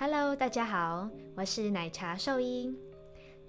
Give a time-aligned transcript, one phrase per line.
[0.00, 2.72] Hello，大家好，我是奶茶兽医。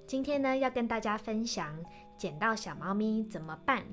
[0.07, 1.77] 今天呢，要跟大家分享
[2.17, 3.83] 捡到小猫咪怎么办。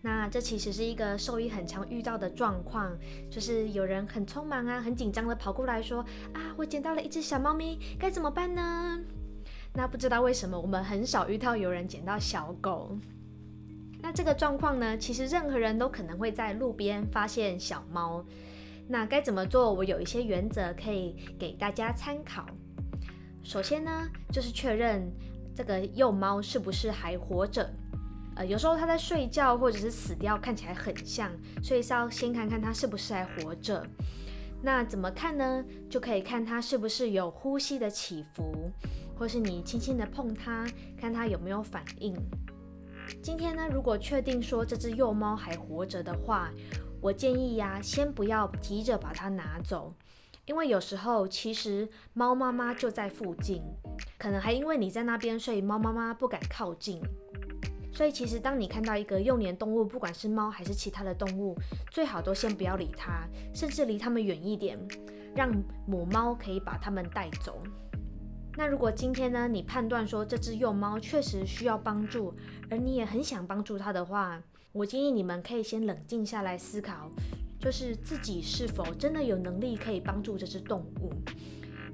[0.00, 2.96] 那这其实是一个兽医很常遇到的状况，
[3.30, 6.02] 就是有人很匆忙啊、很紧张的跑过来说
[6.32, 8.98] ：“啊，我捡到了一只小猫咪，该怎么办呢？”
[9.74, 12.96] 那不知道为什么，我们很少遇到有人捡到小狗。
[14.00, 18.24] 那这个状况呢，其实任何人都可能会在路边发现小猫。
[18.88, 19.72] 那该怎么做？
[19.72, 22.46] 我有一些原则可以给大家参考。
[23.42, 25.10] 首先呢，就是确认
[25.54, 27.68] 这个幼猫是不是还活着。
[28.36, 31.30] 呃，有时候它在睡觉或者是死掉，看起来很像，
[31.62, 33.86] 所以是要先看看它是不是还活着。
[34.62, 35.64] 那怎么看呢？
[35.88, 38.70] 就可以看它是不是有呼吸的起伏，
[39.16, 40.66] 或是你轻轻的碰它，
[41.00, 42.14] 看它有没有反应。
[43.22, 46.50] 今天呢，如果确定说这只幼猫还活着的话，
[47.00, 49.94] 我建议呀，先不要急着把它拿走，
[50.46, 53.62] 因为有时候其实猫妈妈就在附近，
[54.18, 57.00] 可能还因为你在那边，所以猫妈妈不敢靠近。
[57.92, 61.56] 所以其实，当你看到一个幼年动物，不管是猫还是其他的动物，
[61.90, 64.78] 最好都先不要理它，甚至离它们远一点，
[65.34, 65.50] 让
[65.86, 67.62] 母猫可以把它们带走。
[68.58, 72.34] 那如果今天呢，你判断说这只幼猫确实需要帮助，
[72.70, 77.10] 而你也很想帮助它的话，我建议你们可以先冷静下来思考，
[77.60, 81.12] 就是自己是否真的有能力可以帮助这只动物。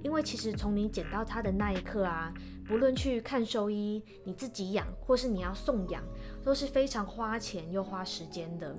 [0.04, 2.32] 因为其实从你捡到它的那一刻啊，
[2.64, 6.00] 不论去看兽医、你自己养，或是你要送养，
[6.44, 8.76] 都是非常花钱又花时间的。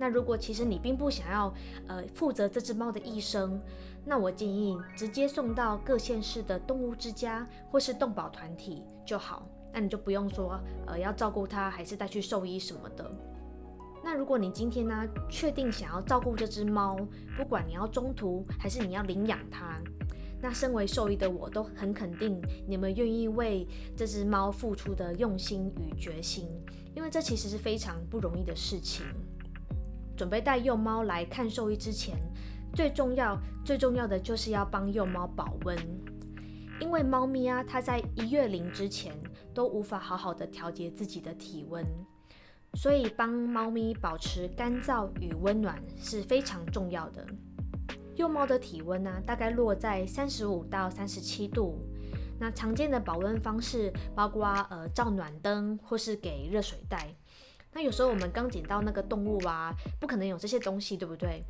[0.00, 1.52] 那如果其实你并不想要
[1.86, 3.60] 呃负责这只猫的一生，
[4.02, 9.46] 那我建议直接送到各县市的动物之家或是动保团体就好。
[9.74, 13.10] 那你就不用说呃要照顾它，还是带去兽医什么的。
[14.02, 16.96] 那如果你今天呢确定想要照顾这只猫，
[17.36, 19.78] 不管你要中途还是你要领养它。
[20.40, 26.48] 那身为兽医的我都很肯定你们愿意为这只猫付出的用心与决心，
[26.96, 29.04] 因为这其实是非常不容易的事情。
[30.20, 32.14] 准备带幼猫来看兽医之前，
[32.74, 35.74] 最重要、最重要的就是要帮幼猫保温，
[36.78, 39.18] 因为猫咪啊，它在一月龄之前
[39.54, 41.82] 都无法好好的调节自己的体温，
[42.74, 47.26] 所以帮猫咪保持干燥与温暖是非常重要的。
[48.14, 51.78] 幼猫的体温呢，大概落在三十五到三十七度。
[52.38, 57.08] 那常见的保温方式包括呃照暖灯或是给热水袋。
[57.72, 61.42] 那有时候我们刚捡到那个动物啊，不可能有这些东西，对不对？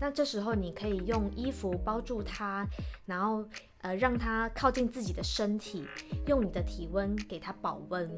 [0.00, 2.66] 那这时候你可以用衣服包住它，
[3.06, 3.44] 然后
[3.82, 5.86] 呃让它靠近自己的身体，
[6.26, 8.10] 用你的体温给它保温。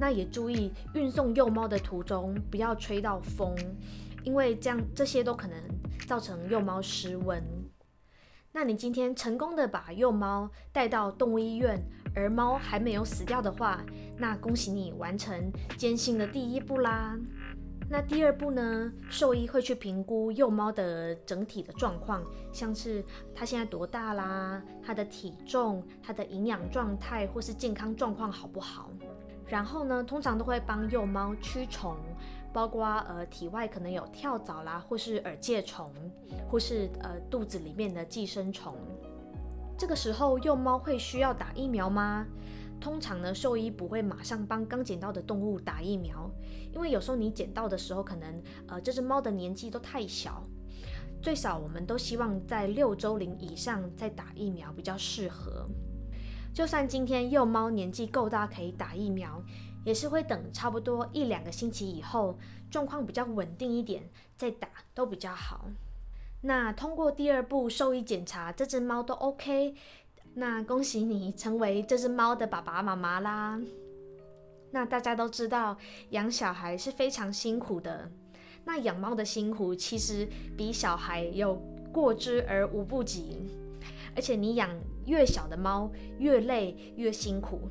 [0.00, 3.54] 那也注意运送幼猫的途中不要吹到风。
[4.24, 5.58] 因为这样，这些都可能
[6.06, 7.42] 造成幼猫失温。
[8.54, 11.82] 那你今天成功的把幼猫带到动物医院，
[12.14, 13.82] 而猫还没有死掉的话，
[14.18, 17.18] 那恭喜你完成艰辛的第一步啦。
[17.88, 18.92] 那第二步呢？
[19.08, 23.02] 兽医会去评估幼猫的整体的状况，像是
[23.34, 28.90] 它现在多大啦，它的体重、它的营养状态或是健康状况好不好。
[29.46, 31.96] 然后呢，通常都会帮幼猫驱虫。
[32.52, 35.90] 包括呃体外可能有跳蚤啦，或是耳疥虫，
[36.50, 38.76] 或是呃肚子里面的寄生虫。
[39.78, 42.26] 这个时候幼猫会需要打疫苗吗？
[42.80, 46.30] 通常呢，兽医不会马上帮刚捡到的动物打疫苗，
[46.74, 50.44] 因为有时候你捡到的时候，可能呃这只猫的年纪都太小，
[51.22, 55.68] 最少我们都希望在六周龄以上再打疫苗比较适合。
[56.52, 59.42] 就算今天幼猫年纪够大可以打疫苗。
[59.84, 62.38] 也是会等差不多一两个星期以后，
[62.70, 65.70] 状况比较稳定一点再打都比较好。
[66.42, 69.74] 那通过第二步兽医检查，这只猫都 OK，
[70.34, 73.60] 那恭喜你成为这只猫的爸爸妈妈啦。
[74.72, 75.76] 那大家都知道
[76.10, 78.10] 养小孩是非常辛苦的，
[78.64, 80.26] 那养猫的辛苦其实
[80.56, 81.54] 比小孩有
[81.92, 83.46] 过之而无不及，
[84.16, 84.70] 而且你养
[85.06, 87.68] 越小的猫越累越辛苦。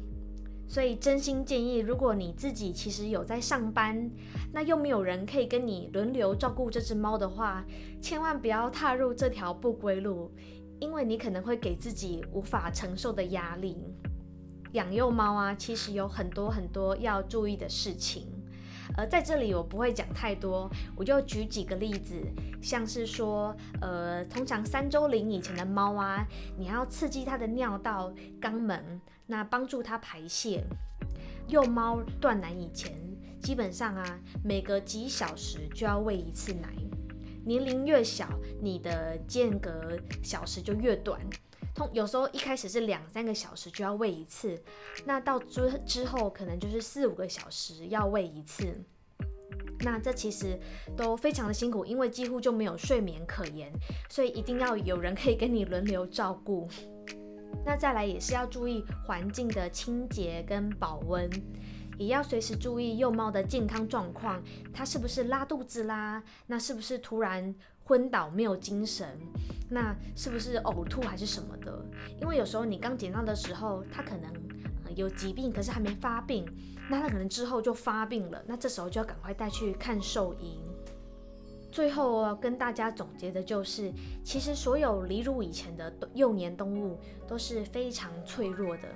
[0.72, 4.10] 所以真心建议，如果你自己其实有在上班，
[4.54, 7.66] 那又没有人可以跟你轮流照顾这只猫的话，
[8.02, 10.32] 千万不要踏入这条不归路，
[10.80, 13.94] 因为你可能会给自己无法承受的压力。
[14.72, 18.28] 养幼猫啊，其实有很多很多要注意的事情，
[18.96, 22.16] 而在这里我不会讲太多，我就举几个例子，
[22.62, 26.26] 像是说，呃，通常三周龄以前的猫啊，
[26.58, 29.02] 你要刺激它的尿道、肛门。
[29.32, 30.62] 那帮助它排泄。
[31.48, 32.94] 幼猫断奶以前，
[33.42, 36.68] 基本上啊，每隔几小时就要喂一次奶。
[37.46, 38.28] 年龄越小，
[38.62, 41.18] 你的间隔小时就越短。
[41.74, 44.62] 通有时候一开始是两三个小时就要喂一次，
[45.06, 48.84] 那到之之后可能就是四五个小时要喂一次。
[49.80, 50.60] 那这其实
[50.96, 53.72] 都非常的辛苦，因为几乎就没有睡眠可言，
[54.10, 56.68] 所以一定要有人可以跟你轮流照顾。
[57.66, 61.30] 那再来也是要注意环境的清洁跟保温，
[61.98, 64.42] 也要随时注意幼猫的健康状况，
[64.74, 66.24] 它是不是拉肚子啦？
[66.48, 67.54] 那是不是突然
[67.84, 69.20] 昏倒没有精神？
[69.70, 71.86] 那是不是呕吐还是什么的？
[72.20, 74.32] 因为有时候你刚捡到的时候，它可能
[74.96, 76.46] 有疾病，可是还没发病，
[76.90, 80.60] 那它可能之后就发病了，那这时候就要赶快带去看兽医。
[81.72, 83.92] 最后要跟大家总结的就是，
[84.24, 88.90] 其实所有离乳以前的幼年动物都是非常脆弱的，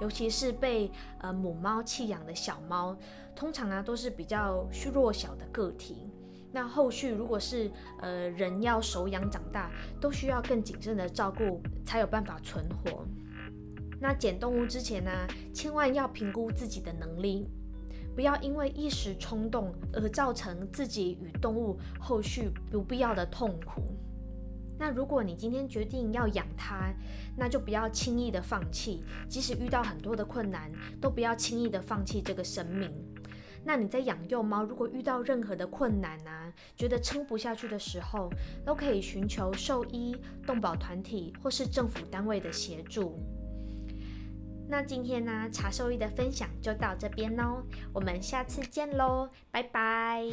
[0.00, 2.94] 尤其是被呃母猫弃养的小猫，
[3.34, 6.10] 通常啊都是比较虚弱小的个体。
[6.52, 7.68] 那后续如果是
[8.00, 13.04] 呃人要手养长大，都需要更谨慎的照顾，才有办法存活。
[13.98, 15.10] 那捡动物之前呢，
[15.54, 17.48] 千万要评估自己的能力。
[18.14, 23.82] 不要因为一时冲动而造成自己与动物后续不必要的痛苦。
[24.78, 26.92] 那如果你今天决定要养它，
[27.36, 30.70] 那就不要轻易的放弃，即使遇到很多的困难，
[31.00, 32.90] 都不要轻易的放弃这个生命。
[33.66, 38.28] 那你在养幼猫，如果遇到任何的困难啊，觉得撑不下去的时候，
[38.64, 40.14] 都可以寻求兽医、
[40.44, 43.18] 动保团体或是政府单位的协助。
[44.74, 47.62] 那今天呢，茶兽医的分享就到这边喽，
[47.92, 50.24] 我们下次见喽，拜拜。